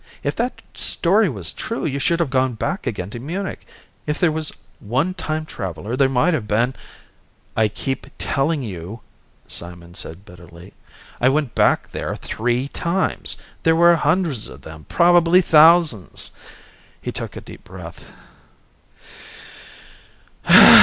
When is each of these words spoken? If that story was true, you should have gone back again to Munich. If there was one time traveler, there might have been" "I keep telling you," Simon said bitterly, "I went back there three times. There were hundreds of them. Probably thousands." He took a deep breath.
If 0.23 0.35
that 0.37 0.63
story 0.73 1.29
was 1.29 1.53
true, 1.53 1.85
you 1.85 1.99
should 1.99 2.19
have 2.21 2.31
gone 2.31 2.53
back 2.53 2.87
again 2.87 3.11
to 3.11 3.19
Munich. 3.19 3.67
If 4.07 4.17
there 4.17 4.31
was 4.31 4.51
one 4.79 5.13
time 5.13 5.45
traveler, 5.45 5.95
there 5.95 6.09
might 6.09 6.33
have 6.33 6.47
been" 6.47 6.73
"I 7.55 7.67
keep 7.67 8.07
telling 8.17 8.63
you," 8.63 9.01
Simon 9.45 9.93
said 9.93 10.25
bitterly, 10.25 10.73
"I 11.21 11.29
went 11.29 11.53
back 11.53 11.91
there 11.91 12.15
three 12.15 12.67
times. 12.69 13.37
There 13.61 13.75
were 13.75 13.95
hundreds 13.95 14.47
of 14.47 14.63
them. 14.63 14.87
Probably 14.89 15.39
thousands." 15.39 16.31
He 16.99 17.11
took 17.11 17.35
a 17.35 17.41
deep 17.41 17.63
breath. 17.63 18.11